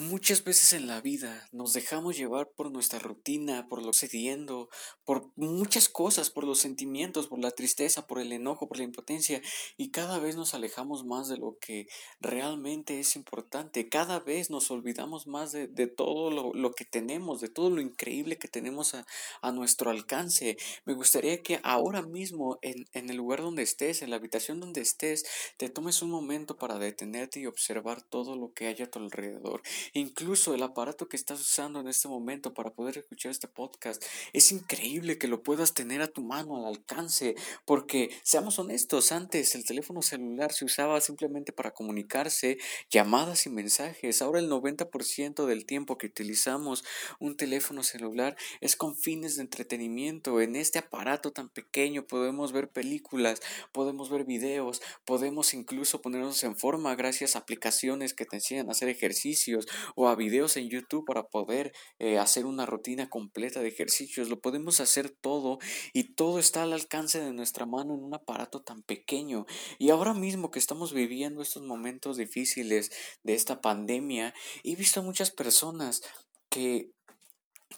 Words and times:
Muchas 0.00 0.42
veces 0.44 0.72
en 0.72 0.86
la 0.86 1.02
vida 1.02 1.46
nos 1.52 1.74
dejamos 1.74 2.16
llevar 2.16 2.48
por 2.56 2.70
nuestra 2.70 2.98
rutina, 2.98 3.68
por 3.68 3.82
lo 3.82 3.92
sucediendo, 3.92 4.70
por 5.04 5.30
muchas 5.36 5.90
cosas, 5.90 6.30
por 6.30 6.44
los 6.44 6.58
sentimientos, 6.58 7.26
por 7.26 7.38
la 7.38 7.50
tristeza, 7.50 8.06
por 8.06 8.18
el 8.18 8.32
enojo, 8.32 8.66
por 8.66 8.78
la 8.78 8.84
impotencia, 8.84 9.42
y 9.76 9.90
cada 9.90 10.18
vez 10.18 10.36
nos 10.36 10.54
alejamos 10.54 11.04
más 11.04 11.28
de 11.28 11.36
lo 11.36 11.58
que 11.60 11.86
realmente 12.18 12.98
es 12.98 13.14
importante. 13.14 13.90
Cada 13.90 14.20
vez 14.20 14.48
nos 14.48 14.70
olvidamos 14.70 15.26
más 15.26 15.52
de, 15.52 15.68
todo 15.86 16.30
lo, 16.30 16.72
que 16.72 16.86
tenemos, 16.86 17.42
de 17.42 17.50
todo 17.50 17.68
lo 17.68 17.82
increíble 17.82 18.38
que 18.38 18.48
tenemos 18.48 18.94
a, 18.94 19.04
nuestro 19.52 19.90
alcance. 19.90 20.56
Me 20.86 20.94
gustaría 20.94 21.42
que 21.42 21.60
ahora 21.62 22.00
mismo, 22.00 22.58
en, 22.62 22.86
en 22.94 23.10
el 23.10 23.16
lugar 23.16 23.42
donde 23.42 23.64
estés, 23.64 24.00
en 24.00 24.08
la 24.08 24.16
habitación 24.16 24.60
donde 24.60 24.80
estés, 24.80 25.26
te 25.58 25.68
tomes 25.68 26.00
un 26.00 26.08
momento 26.08 26.56
para 26.56 26.78
detenerte 26.78 27.40
y 27.40 27.46
observar 27.46 28.00
todo 28.00 28.34
lo 28.34 28.54
que 28.54 28.68
hay 28.68 28.80
a 28.80 28.90
tu 28.90 28.98
alrededor 28.98 29.60
Incluso 29.92 30.54
el 30.54 30.62
aparato 30.62 31.08
que 31.08 31.16
estás 31.16 31.40
usando 31.40 31.80
en 31.80 31.88
este 31.88 32.08
momento 32.08 32.54
para 32.54 32.70
poder 32.70 32.98
escuchar 32.98 33.32
este 33.32 33.48
podcast, 33.48 34.02
es 34.32 34.52
increíble 34.52 35.18
que 35.18 35.28
lo 35.28 35.42
puedas 35.42 35.74
tener 35.74 36.02
a 36.02 36.08
tu 36.08 36.22
mano, 36.22 36.56
al 36.56 36.66
alcance, 36.66 37.34
porque 37.64 38.10
seamos 38.22 38.58
honestos, 38.58 39.12
antes 39.12 39.54
el 39.54 39.64
teléfono 39.64 40.02
celular 40.02 40.52
se 40.52 40.64
usaba 40.64 41.00
simplemente 41.00 41.52
para 41.52 41.72
comunicarse, 41.72 42.58
llamadas 42.90 43.46
y 43.46 43.50
mensajes. 43.50 44.22
Ahora 44.22 44.40
el 44.40 44.50
90% 44.50 45.46
del 45.46 45.66
tiempo 45.66 45.98
que 45.98 46.06
utilizamos 46.06 46.84
un 47.18 47.36
teléfono 47.36 47.82
celular 47.82 48.36
es 48.60 48.76
con 48.76 48.96
fines 48.96 49.36
de 49.36 49.42
entretenimiento. 49.42 50.40
En 50.40 50.56
este 50.56 50.78
aparato 50.78 51.32
tan 51.32 51.48
pequeño 51.48 52.06
podemos 52.06 52.52
ver 52.52 52.68
películas, 52.68 53.40
podemos 53.72 54.10
ver 54.10 54.24
videos, 54.24 54.82
podemos 55.04 55.54
incluso 55.54 56.00
ponernos 56.00 56.42
en 56.44 56.56
forma 56.56 56.94
gracias 56.94 57.36
a 57.36 57.40
aplicaciones 57.40 58.14
que 58.14 58.26
te 58.26 58.36
enseñan 58.36 58.68
a 58.68 58.72
hacer 58.72 58.88
ejercicios 58.88 59.66
o 59.94 60.08
a 60.08 60.16
videos 60.16 60.56
en 60.56 60.68
YouTube 60.68 61.04
para 61.06 61.24
poder 61.24 61.72
eh, 61.98 62.18
hacer 62.18 62.46
una 62.46 62.66
rutina 62.66 63.08
completa 63.08 63.60
de 63.60 63.68
ejercicios. 63.68 64.28
Lo 64.28 64.40
podemos 64.40 64.80
hacer 64.80 65.10
todo 65.10 65.58
y 65.92 66.14
todo 66.14 66.38
está 66.38 66.62
al 66.62 66.72
alcance 66.72 67.20
de 67.20 67.32
nuestra 67.32 67.66
mano 67.66 67.94
en 67.94 68.04
un 68.04 68.14
aparato 68.14 68.62
tan 68.62 68.82
pequeño. 68.82 69.46
Y 69.78 69.90
ahora 69.90 70.14
mismo 70.14 70.50
que 70.50 70.58
estamos 70.58 70.92
viviendo 70.92 71.42
estos 71.42 71.62
momentos 71.62 72.16
difíciles 72.16 72.90
de 73.22 73.34
esta 73.34 73.60
pandemia, 73.60 74.34
he 74.64 74.76
visto 74.76 75.00
a 75.00 75.04
muchas 75.04 75.30
personas 75.30 76.02
que 76.48 76.90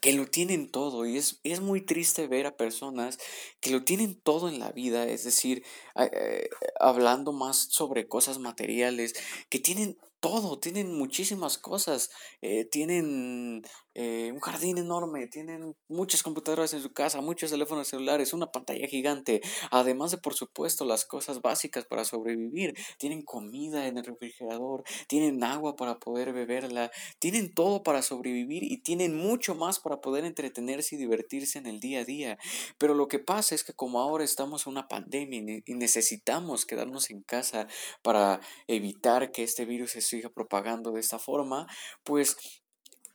que 0.01 0.13
lo 0.13 0.27
tienen 0.27 0.71
todo 0.71 1.07
y 1.07 1.19
es, 1.19 1.41
es, 1.45 1.61
muy 1.61 1.81
triste 1.81 2.27
ver 2.27 2.47
a 2.47 2.57
personas 2.57 3.19
que 3.61 3.71
lo 3.71 3.85
tienen 3.85 4.19
todo 4.21 4.49
en 4.49 4.59
la 4.59 4.73
vida, 4.73 5.07
es 5.07 5.25
decir, 5.25 5.65
eh, 5.97 6.49
hablando 6.81 7.33
más 7.33 7.69
sobre 7.71 8.09
cosas 8.09 8.39
materiales, 8.39 9.15
que 9.49 9.59
tienen 9.59 9.99
todo, 10.23 10.57
tienen 10.57 10.95
muchísimas 10.97 11.59
cosas, 11.59 12.11
eh, 12.43 12.65
tienen 12.65 13.65
eh, 13.95 14.31
un 14.33 14.39
jardín 14.39 14.79
enorme, 14.79 15.27
tienen 15.27 15.75
muchas 15.89 16.23
computadoras 16.23 16.73
en 16.75 16.81
su 16.81 16.93
casa, 16.93 17.21
muchos 17.21 17.51
teléfonos 17.51 17.89
celulares, 17.89 18.33
una 18.33 18.53
pantalla 18.53 18.87
gigante, 18.87 19.43
además 19.73 20.13
de 20.13 20.19
por 20.19 20.35
supuesto 20.35 20.85
las 20.85 21.05
cosas 21.05 21.43
básicas 21.43 21.87
para 21.87 22.05
sobrevivir, 22.05 22.75
tienen 22.99 23.23
comida 23.23 23.89
en 23.89 23.99
el 23.99 24.05
refrigerador, 24.05 24.85
tienen 25.09 25.43
agua 25.43 25.75
para 25.75 25.99
poder 25.99 26.33
beberla, 26.33 26.93
tienen 27.19 27.53
todo 27.53 27.83
para 27.83 28.01
sobrevivir 28.01 28.63
y 28.63 28.79
tienen 28.79 29.17
mucho 29.17 29.57
más 29.57 29.81
para 29.81 30.01
poder 30.01 30.25
entretenerse 30.25 30.95
y 30.95 30.99
divertirse 30.99 31.59
en 31.59 31.67
el 31.67 31.81
día 31.81 32.01
a 32.01 32.05
día. 32.05 32.39
Pero 32.79 32.95
lo 32.95 33.09
que 33.09 33.19
pasa 33.19 33.57
es 33.57 33.65
que 33.65 33.73
como 33.73 34.01
ahora 34.01 34.23
estamos 34.23 34.67
en 34.67 34.73
una 34.73 34.87
pandemia 34.87 35.63
y 35.67 35.75
necesitamos 35.75 36.65
quedarnos 36.65 37.11
en 37.11 37.23
casa 37.23 37.67
para 38.03 38.41
evitar 38.69 39.33
que 39.33 39.43
este 39.43 39.65
virus 39.65 39.91
se 39.91 40.01
siga 40.13 40.31
propagando 40.31 40.93
de 40.93 41.01
esta 41.01 41.19
forma, 41.19 41.67
pues 42.05 42.37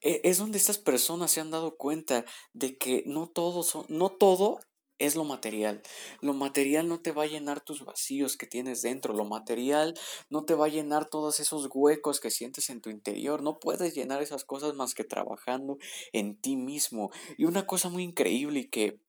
e, 0.01 0.21
es 0.23 0.37
donde 0.37 0.57
estas 0.57 0.77
personas 0.77 1.31
se 1.31 1.41
han 1.41 1.51
dado 1.51 1.77
cuenta 1.77 2.25
de 2.53 2.77
que 2.77 3.03
no 3.05 3.27
todo, 3.27 3.63
son, 3.63 3.85
no 3.89 4.09
todo 4.09 4.59
es 4.99 5.15
lo 5.15 5.23
material. 5.25 5.83
Lo 6.21 6.33
material 6.33 6.87
no 6.87 6.99
te 6.99 7.11
va 7.11 7.23
a 7.23 7.27
llenar 7.27 7.61
tus 7.61 7.85
vacíos 7.85 8.35
que 8.35 8.47
tienes 8.47 8.81
dentro. 8.81 9.13
Lo 9.13 9.25
material 9.25 9.93
no 10.29 10.43
te 10.43 10.55
va 10.55 10.65
a 10.65 10.69
llenar 10.69 11.07
todos 11.07 11.39
esos 11.39 11.69
huecos 11.71 12.19
que 12.19 12.31
sientes 12.31 12.69
en 12.69 12.81
tu 12.81 12.89
interior. 12.89 13.43
No 13.43 13.59
puedes 13.59 13.93
llenar 13.93 14.23
esas 14.23 14.43
cosas 14.43 14.73
más 14.73 14.95
que 14.95 15.03
trabajando 15.03 15.77
en 16.13 16.39
ti 16.39 16.55
mismo. 16.55 17.11
Y 17.37 17.45
una 17.45 17.67
cosa 17.67 17.89
muy 17.89 18.03
increíble 18.03 18.61
y 18.61 18.69
que 18.69 18.99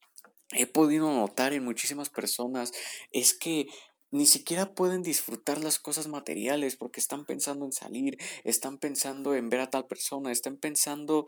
he 0.53 0.67
podido 0.67 1.11
notar 1.13 1.53
en 1.53 1.65
muchísimas 1.65 2.09
personas 2.11 2.73
es 3.11 3.37
que 3.37 3.67
ni 4.11 4.27
siquiera 4.27 4.75
pueden 4.75 5.03
disfrutar 5.03 5.63
las 5.63 5.79
cosas 5.79 6.09
materiales 6.09 6.77
porque 6.77 7.01
están 7.01 7.25
pensando 7.25 7.65
en 7.65 7.73
salir, 7.73 8.19
están 8.45 8.79
pensando 8.79 9.35
en 9.35 9.49
ver 9.49 9.61
a 9.61 9.71
tal 9.71 9.87
persona, 9.87 10.33
están 10.33 10.57
pensando 10.57 11.27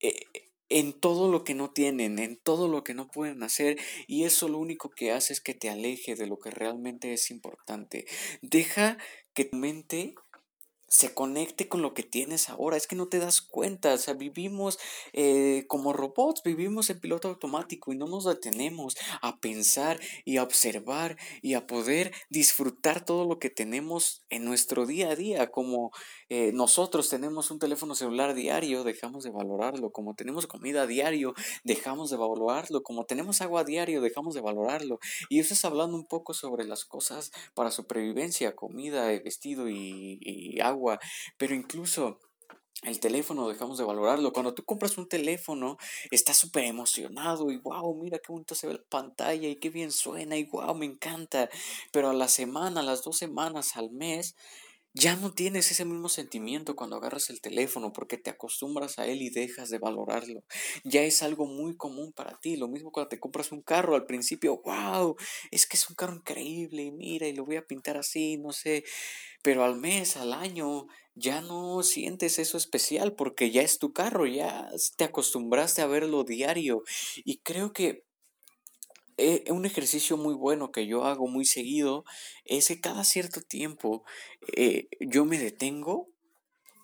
eh, 0.00 0.26
en 0.68 0.92
todo 0.92 1.30
lo 1.30 1.44
que 1.44 1.54
no 1.54 1.70
tienen, 1.70 2.18
en 2.18 2.36
todo 2.36 2.68
lo 2.68 2.84
que 2.84 2.94
no 2.94 3.08
pueden 3.08 3.42
hacer 3.42 3.78
y 4.06 4.24
eso 4.24 4.48
lo 4.48 4.58
único 4.58 4.90
que 4.90 5.12
hace 5.12 5.32
es 5.32 5.40
que 5.40 5.54
te 5.54 5.68
aleje 5.68 6.14
de 6.14 6.26
lo 6.26 6.38
que 6.38 6.50
realmente 6.50 7.12
es 7.12 7.30
importante. 7.30 8.06
Deja 8.40 8.96
que 9.34 9.44
tu 9.44 9.56
mente 9.56 10.14
se 10.90 11.14
conecte 11.14 11.68
con 11.68 11.82
lo 11.82 11.94
que 11.94 12.02
tienes 12.02 12.50
ahora. 12.50 12.76
Es 12.76 12.88
que 12.88 12.96
no 12.96 13.06
te 13.06 13.20
das 13.20 13.40
cuenta. 13.40 13.94
O 13.94 13.98
sea, 13.98 14.14
vivimos 14.14 14.78
eh, 15.12 15.64
como 15.68 15.92
robots, 15.92 16.42
vivimos 16.42 16.90
en 16.90 16.98
piloto 16.98 17.28
automático 17.28 17.92
y 17.92 17.96
no 17.96 18.06
nos 18.06 18.24
detenemos 18.24 18.96
a 19.22 19.38
pensar 19.38 20.00
y 20.24 20.38
a 20.38 20.42
observar 20.42 21.16
y 21.42 21.54
a 21.54 21.68
poder 21.68 22.12
disfrutar 22.28 23.04
todo 23.04 23.24
lo 23.24 23.38
que 23.38 23.50
tenemos 23.50 24.24
en 24.30 24.44
nuestro 24.44 24.84
día 24.84 25.10
a 25.10 25.16
día. 25.16 25.52
Como 25.52 25.92
eh, 26.28 26.50
nosotros 26.52 27.08
tenemos 27.08 27.52
un 27.52 27.60
teléfono 27.60 27.94
celular 27.94 28.34
diario, 28.34 28.82
dejamos 28.82 29.22
de 29.22 29.30
valorarlo. 29.30 29.92
Como 29.92 30.14
tenemos 30.14 30.48
comida 30.48 30.88
diario, 30.88 31.34
dejamos 31.62 32.10
de 32.10 32.16
valorarlo. 32.16 32.82
Como 32.82 33.04
tenemos 33.04 33.40
agua 33.42 33.62
diario, 33.62 34.00
dejamos 34.00 34.34
de 34.34 34.40
valorarlo. 34.40 34.98
Y 35.28 35.38
eso 35.38 35.54
es 35.54 35.64
hablando 35.64 35.96
un 35.96 36.06
poco 36.06 36.34
sobre 36.34 36.64
las 36.64 36.84
cosas 36.84 37.30
para 37.54 37.70
supervivencia, 37.70 38.56
comida, 38.56 39.06
vestido 39.22 39.68
y, 39.68 40.18
y 40.20 40.58
agua 40.58 40.79
pero 41.36 41.54
incluso 41.54 42.18
el 42.82 42.98
teléfono 42.98 43.48
dejamos 43.48 43.76
de 43.76 43.84
valorarlo. 43.84 44.32
Cuando 44.32 44.54
tú 44.54 44.64
compras 44.64 44.96
un 44.96 45.08
teléfono, 45.08 45.76
estás 46.10 46.38
súper 46.38 46.64
emocionado 46.64 47.50
y 47.50 47.58
wow, 47.58 47.94
mira 47.94 48.18
qué 48.18 48.32
bonito 48.32 48.54
se 48.54 48.66
ve 48.66 48.74
la 48.74 48.84
pantalla 48.88 49.48
y 49.48 49.56
qué 49.56 49.68
bien 49.68 49.92
suena 49.92 50.36
y 50.36 50.44
wow, 50.44 50.74
me 50.74 50.86
encanta. 50.86 51.50
Pero 51.92 52.10
a 52.10 52.14
la 52.14 52.28
semana, 52.28 52.80
a 52.80 52.84
las 52.84 53.02
dos 53.02 53.18
semanas, 53.18 53.76
al 53.76 53.90
mes, 53.90 54.34
ya 54.92 55.14
no 55.16 55.32
tienes 55.32 55.70
ese 55.70 55.84
mismo 55.84 56.08
sentimiento 56.08 56.74
cuando 56.74 56.96
agarras 56.96 57.30
el 57.30 57.40
teléfono 57.40 57.92
porque 57.92 58.18
te 58.18 58.30
acostumbras 58.30 58.98
a 58.98 59.06
él 59.06 59.22
y 59.22 59.30
dejas 59.30 59.70
de 59.70 59.78
valorarlo. 59.78 60.42
Ya 60.84 61.02
es 61.02 61.22
algo 61.22 61.46
muy 61.46 61.76
común 61.76 62.12
para 62.12 62.38
ti. 62.40 62.56
Lo 62.56 62.68
mismo 62.68 62.90
cuando 62.90 63.08
te 63.08 63.20
compras 63.20 63.52
un 63.52 63.62
carro 63.62 63.94
al 63.94 64.06
principio, 64.06 64.60
wow, 64.64 65.16
es 65.50 65.66
que 65.66 65.76
es 65.76 65.88
un 65.88 65.96
carro 65.96 66.14
increíble 66.16 66.82
y 66.82 66.90
mira 66.90 67.28
y 67.28 67.34
lo 67.34 67.44
voy 67.44 67.56
a 67.56 67.66
pintar 67.66 67.96
así, 67.96 68.36
no 68.38 68.52
sé. 68.52 68.84
Pero 69.42 69.64
al 69.64 69.76
mes, 69.76 70.16
al 70.16 70.32
año, 70.32 70.86
ya 71.14 71.40
no 71.40 71.82
sientes 71.82 72.38
eso 72.38 72.56
especial 72.58 73.14
porque 73.14 73.50
ya 73.50 73.62
es 73.62 73.78
tu 73.78 73.92
carro, 73.92 74.26
ya 74.26 74.68
te 74.96 75.04
acostumbraste 75.04 75.82
a 75.82 75.86
verlo 75.86 76.24
diario. 76.24 76.82
Y 77.24 77.38
creo 77.38 77.72
que 77.72 78.04
eh, 79.20 79.52
un 79.52 79.66
ejercicio 79.66 80.16
muy 80.16 80.34
bueno 80.34 80.72
que 80.72 80.86
yo 80.86 81.04
hago 81.04 81.28
muy 81.28 81.44
seguido 81.44 82.04
es 82.44 82.68
que 82.68 82.80
cada 82.80 83.04
cierto 83.04 83.40
tiempo 83.42 84.02
eh, 84.56 84.88
yo 85.00 85.24
me 85.24 85.38
detengo, 85.38 86.08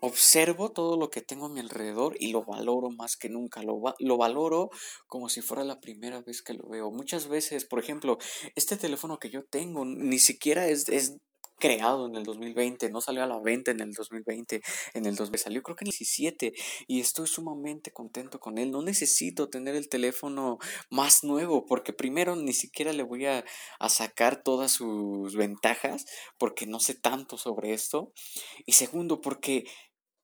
observo 0.00 0.72
todo 0.72 0.96
lo 0.98 1.10
que 1.10 1.22
tengo 1.22 1.46
a 1.46 1.48
mi 1.48 1.60
alrededor 1.60 2.16
y 2.20 2.32
lo 2.32 2.44
valoro 2.44 2.90
más 2.90 3.16
que 3.16 3.28
nunca. 3.28 3.62
Lo, 3.62 3.80
lo 3.98 4.16
valoro 4.18 4.70
como 5.06 5.28
si 5.28 5.40
fuera 5.40 5.64
la 5.64 5.80
primera 5.80 6.20
vez 6.22 6.42
que 6.42 6.54
lo 6.54 6.68
veo. 6.68 6.90
Muchas 6.90 7.28
veces, 7.28 7.64
por 7.64 7.78
ejemplo, 7.80 8.18
este 8.54 8.76
teléfono 8.76 9.18
que 9.18 9.30
yo 9.30 9.44
tengo 9.44 9.84
ni 9.84 10.18
siquiera 10.18 10.68
es, 10.68 10.88
es 10.88 11.16
creado 11.58 12.06
en 12.06 12.16
el 12.16 12.24
2020, 12.24 12.90
no 12.90 13.00
salió 13.00 13.22
a 13.22 13.26
la 13.26 13.38
venta 13.40 13.70
en 13.70 13.80
el 13.80 13.92
2020, 13.92 14.62
en 14.94 15.06
el 15.06 15.16
2000 15.16 15.38
salió 15.40 15.62
creo 15.62 15.76
que 15.76 15.84
en 15.84 15.88
el 15.88 15.92
17 15.92 16.52
y 16.86 17.00
estoy 17.00 17.26
sumamente 17.26 17.90
contento 17.92 18.40
con 18.40 18.58
él. 18.58 18.70
No 18.70 18.82
necesito 18.82 19.48
tener 19.48 19.74
el 19.74 19.88
teléfono 19.88 20.58
más 20.90 21.24
nuevo 21.24 21.66
porque 21.66 21.92
primero 21.92 22.36
ni 22.36 22.52
siquiera 22.52 22.92
le 22.92 23.02
voy 23.02 23.26
a, 23.26 23.44
a 23.78 23.88
sacar 23.88 24.42
todas 24.42 24.72
sus 24.72 25.34
ventajas 25.36 26.06
porque 26.38 26.66
no 26.66 26.80
sé 26.80 26.94
tanto 26.94 27.38
sobre 27.38 27.72
esto 27.72 28.12
y 28.66 28.72
segundo 28.72 29.20
porque 29.20 29.64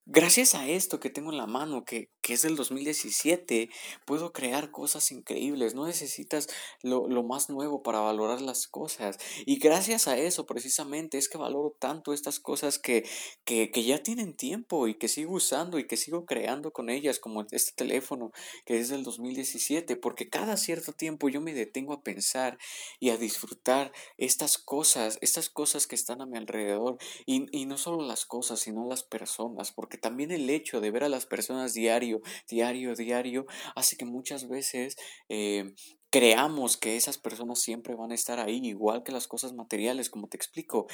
Gracias 0.06 0.56
a 0.56 0.66
esto 0.69 0.99
que 0.99 1.10
tengo 1.10 1.31
en 1.31 1.38
la 1.38 1.46
mano, 1.46 1.84
que, 1.84 2.10
que, 2.22 2.34
es 2.34 2.43
del 2.43 2.56
2017, 2.56 3.70
puedo 4.04 4.32
crear 4.32 4.72
cosas 4.72 5.12
increíbles. 5.12 5.76
No 5.76 5.87
necesitas 5.87 6.49
lo, 6.82 7.06
lo, 7.06 7.22
más 7.22 7.49
nuevo 7.49 7.84
para 7.84 8.00
valorar 8.00 8.40
las 8.40 8.66
cosas. 8.66 9.19
Y 9.46 9.60
gracias 9.60 10.08
a 10.08 10.19
eso, 10.19 10.44
precisamente, 10.44 11.19
es 11.19 11.28
que 11.28 11.38
valoro 11.38 11.76
tanto 11.78 12.12
estas 12.12 12.40
cosas 12.40 12.81
que, 12.81 13.08
que, 13.44 13.70
que 13.70 13.84
ya 13.84 14.02
tienen 14.02 14.34
tiempo 14.34 14.88
y 14.88 14.94
que 14.94 15.06
sigo 15.06 15.34
usando 15.34 15.78
y 15.78 15.87
que 15.87 15.96
sigo 15.96 16.26
creando 16.26 16.72
con 16.72 16.90
ellas, 16.90 17.20
como 17.20 17.46
este 17.52 17.70
teléfono 17.76 18.32
que 18.66 18.81
es 18.81 18.88
del 18.88 19.05
2017, 19.05 19.94
porque 19.94 20.28
cada 20.28 20.56
cierto 20.56 20.93
tiempo 20.93 21.28
yo 21.28 21.40
me 21.40 21.55
detengo 21.55 21.93
a 21.93 22.02
pensar 22.02 22.58
y 22.98 23.10
a 23.10 23.16
disfrutar 23.16 23.93
estas 24.19 24.58
cosas, 24.58 25.19
estas 25.20 25.48
cosas 25.48 25.87
que 25.87 25.94
están 25.94 26.20
a 26.22 26.26
mi 26.26 26.38
alrededor. 26.38 26.98
Y, 27.25 27.46
y 27.56 27.66
no 27.66 27.78
solo 27.78 28.05
las 28.05 28.26
cosas, 28.26 28.58
sino 28.58 28.88
las 28.88 29.05
personas. 29.05 29.70
Porque 29.70 29.92
porque 29.93 30.00
también 30.00 30.31
el 30.31 30.49
hecho 30.49 30.81
de 30.81 30.91
ver 30.91 31.05
a 31.05 31.11
las 31.11 31.27
personas 31.27 31.75
diario, 31.75 32.23
diario, 32.49 32.94
diario, 32.94 33.44
hace 33.77 33.94
que 33.99 34.06
muchas 34.06 34.49
veces 34.49 34.97
eh, 35.29 35.75
creamos 36.11 36.79
que 36.79 36.97
esas 36.97 37.19
personas 37.19 37.61
siempre 37.61 37.94
van 37.94 38.11
a 38.11 38.15
estar 38.15 38.41
ahí, 38.41 38.59
igual 38.65 39.03
que 39.03 39.12
las 39.12 39.29
cosas 39.29 39.53
materiales, 39.53 40.09
como 40.09 40.29
te 40.29 40.39
explico. 40.39 40.87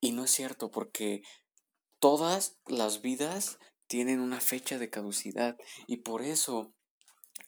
Y 0.00 0.12
no 0.12 0.24
es 0.24 0.30
cierto, 0.30 0.70
porque 0.70 1.20
todas 2.00 2.58
las 2.66 3.02
vidas 3.02 3.58
tienen 3.88 4.20
una 4.20 4.40
fecha 4.40 4.78
de 4.78 4.88
caducidad 4.88 5.58
y 5.86 5.98
por 5.98 6.22
eso 6.22 6.72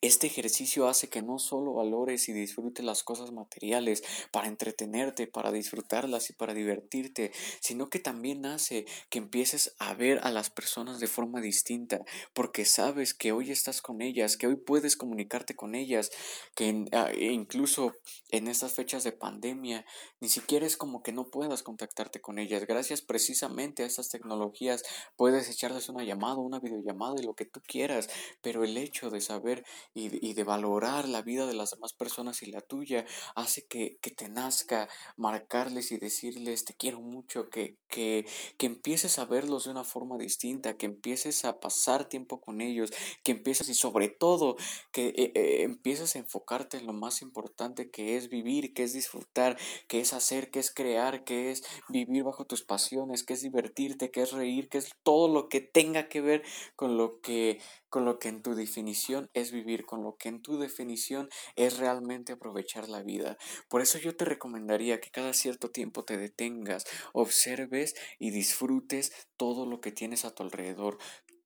este 0.00 0.28
ejercicio 0.28 0.86
hace 0.86 1.08
que 1.08 1.22
no 1.22 1.38
solo 1.38 1.74
valores 1.74 2.28
y 2.28 2.32
disfrutes 2.32 2.84
las 2.84 3.02
cosas 3.02 3.32
materiales 3.32 4.04
para 4.30 4.46
entretenerte, 4.46 5.26
para 5.26 5.50
disfrutarlas 5.50 6.30
y 6.30 6.34
para 6.34 6.54
divertirte, 6.54 7.32
sino 7.60 7.90
que 7.90 7.98
también 7.98 8.46
hace 8.46 8.86
que 9.10 9.18
empieces 9.18 9.74
a 9.78 9.94
ver 9.94 10.20
a 10.22 10.30
las 10.30 10.50
personas 10.50 11.00
de 11.00 11.08
forma 11.08 11.40
distinta, 11.40 12.04
porque 12.32 12.64
sabes 12.64 13.12
que 13.12 13.32
hoy 13.32 13.50
estás 13.50 13.82
con 13.82 14.00
ellas, 14.00 14.36
que 14.36 14.46
hoy 14.46 14.56
puedes 14.56 14.96
comunicarte 14.96 15.56
con 15.56 15.74
ellas, 15.74 16.10
que 16.54 16.86
ah, 16.92 17.10
e 17.12 17.32
incluso 17.32 17.96
en 18.30 18.46
estas 18.46 18.74
fechas 18.74 19.02
de 19.02 19.12
pandemia 19.12 19.84
ni 20.20 20.28
siquiera 20.28 20.66
es 20.66 20.76
como 20.76 21.02
que 21.02 21.12
no 21.12 21.28
puedas 21.28 21.62
contactarte 21.62 22.20
con 22.20 22.38
ellas. 22.38 22.66
Gracias 22.66 23.02
precisamente 23.02 23.82
a 23.82 23.86
estas 23.86 24.10
tecnologías 24.10 24.84
puedes 25.16 25.48
echarles 25.50 25.88
una 25.88 26.04
llamada, 26.04 26.36
una 26.36 26.60
videollamada 26.60 27.16
y 27.18 27.24
lo 27.24 27.34
que 27.34 27.46
tú 27.46 27.60
quieras, 27.66 28.08
pero 28.42 28.64
el 28.64 28.76
hecho 28.76 29.10
de 29.10 29.20
saber 29.20 29.64
y, 29.94 30.34
de 30.34 30.44
valorar 30.44 31.08
la 31.08 31.22
vida 31.22 31.46
de 31.46 31.54
las 31.54 31.70
demás 31.70 31.92
personas 31.92 32.42
y 32.42 32.46
la 32.46 32.60
tuya 32.60 33.04
hace 33.34 33.66
que, 33.66 33.98
que 34.00 34.10
te 34.10 34.28
nazca 34.28 34.88
marcarles 35.16 35.90
y 35.90 35.98
decirles 35.98 36.64
te 36.64 36.74
quiero 36.74 37.00
mucho, 37.00 37.48
que, 37.48 37.76
que, 37.88 38.26
que 38.56 38.66
empieces 38.66 39.18
a 39.18 39.24
verlos 39.24 39.64
de 39.64 39.70
una 39.70 39.84
forma 39.84 40.16
distinta, 40.18 40.76
que 40.76 40.86
empieces 40.86 41.44
a 41.44 41.60
pasar 41.60 42.08
tiempo 42.08 42.40
con 42.40 42.60
ellos, 42.60 42.90
que 43.24 43.32
empieces 43.32 43.68
y 43.68 43.74
sobre 43.74 44.08
todo 44.08 44.56
que 44.92 45.08
eh, 45.08 45.32
eh, 45.34 45.62
empieces 45.62 46.14
a 46.14 46.20
enfocarte 46.20 46.76
en 46.76 46.86
lo 46.86 46.92
más 46.92 47.22
importante 47.22 47.90
que 47.90 48.16
es 48.16 48.28
vivir, 48.28 48.74
que 48.74 48.84
es 48.84 48.92
disfrutar, 48.92 49.58
que 49.88 50.00
es 50.00 50.12
hacer, 50.12 50.50
que 50.50 50.60
es 50.60 50.72
crear, 50.72 51.24
que 51.24 51.50
es 51.50 51.64
vivir 51.88 52.24
bajo 52.24 52.44
tus 52.44 52.62
pasiones, 52.62 53.24
que 53.24 53.34
es 53.34 53.42
divertirte, 53.42 54.10
que 54.10 54.22
es 54.22 54.32
reír, 54.32 54.68
que 54.68 54.78
es 54.78 54.90
todo 55.02 55.28
lo 55.28 55.48
que 55.48 55.60
tenga 55.60 56.08
que 56.08 56.20
ver 56.20 56.42
con 56.76 56.96
lo 56.96 57.20
que 57.20 57.60
con 57.88 58.04
lo 58.04 58.18
que 58.18 58.28
en 58.28 58.42
tu 58.42 58.54
definición 58.54 59.30
es 59.34 59.52
vivir, 59.52 59.84
con 59.84 60.02
lo 60.02 60.16
que 60.16 60.28
en 60.28 60.42
tu 60.42 60.58
definición 60.58 61.28
es 61.56 61.78
realmente 61.78 62.32
aprovechar 62.32 62.88
la 62.88 63.02
vida. 63.02 63.36
Por 63.68 63.80
eso 63.80 63.98
yo 63.98 64.16
te 64.16 64.24
recomendaría 64.24 65.00
que 65.00 65.10
cada 65.10 65.32
cierto 65.32 65.70
tiempo 65.70 66.04
te 66.04 66.16
detengas, 66.16 66.84
observes 67.12 67.94
y 68.18 68.30
disfrutes 68.30 69.12
todo 69.36 69.66
lo 69.66 69.80
que 69.80 69.92
tienes 69.92 70.24
a 70.24 70.34
tu 70.34 70.42
alrededor, 70.42 70.98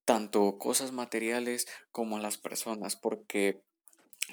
tanto 0.04 0.58
cosas 0.58 0.92
materiales 0.92 1.66
como 1.90 2.18
las 2.18 2.38
personas, 2.38 2.96
porque 2.96 3.62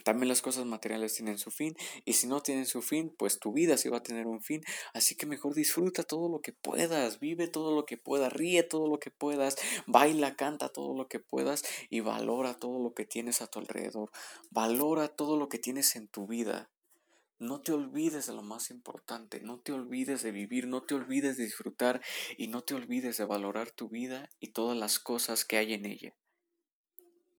también 0.03 0.29
las 0.29 0.41
cosas 0.41 0.65
materiales 0.65 1.15
tienen 1.15 1.37
su 1.37 1.51
fin 1.51 1.75
y 2.05 2.13
si 2.13 2.27
no 2.27 2.41
tienen 2.41 2.65
su 2.65 2.81
fin, 2.81 3.13
pues 3.17 3.39
tu 3.39 3.53
vida 3.53 3.77
sí 3.77 3.89
va 3.89 3.97
a 3.97 4.03
tener 4.03 4.27
un 4.27 4.41
fin. 4.41 4.61
Así 4.93 5.15
que 5.15 5.25
mejor 5.25 5.55
disfruta 5.55 6.03
todo 6.03 6.29
lo 6.29 6.41
que 6.41 6.53
puedas, 6.53 7.19
vive 7.19 7.47
todo 7.47 7.75
lo 7.75 7.85
que 7.85 7.97
puedas, 7.97 8.31
ríe 8.31 8.63
todo 8.63 8.87
lo 8.87 8.99
que 8.99 9.11
puedas, 9.11 9.57
baila, 9.87 10.35
canta 10.35 10.69
todo 10.69 10.95
lo 10.95 11.07
que 11.07 11.19
puedas 11.19 11.63
y 11.89 12.01
valora 12.01 12.53
todo 12.53 12.79
lo 12.79 12.93
que 12.93 13.05
tienes 13.05 13.41
a 13.41 13.47
tu 13.47 13.59
alrededor. 13.59 14.11
Valora 14.51 15.07
todo 15.07 15.37
lo 15.37 15.49
que 15.49 15.57
tienes 15.57 15.95
en 15.95 16.07
tu 16.07 16.27
vida. 16.27 16.69
No 17.39 17.61
te 17.61 17.71
olvides 17.71 18.27
de 18.27 18.33
lo 18.33 18.43
más 18.43 18.69
importante, 18.69 19.39
no 19.39 19.59
te 19.59 19.71
olvides 19.71 20.23
de 20.23 20.31
vivir, 20.31 20.67
no 20.67 20.83
te 20.83 20.93
olvides 20.93 21.37
de 21.37 21.45
disfrutar 21.45 22.01
y 22.37 22.47
no 22.47 22.63
te 22.63 22.75
olvides 22.75 23.17
de 23.17 23.25
valorar 23.25 23.71
tu 23.71 23.87
vida 23.87 24.29
y 24.41 24.49
todas 24.49 24.77
las 24.77 24.99
cosas 24.99 25.45
que 25.45 25.57
hay 25.57 25.73
en 25.73 25.85
ella. 25.85 26.13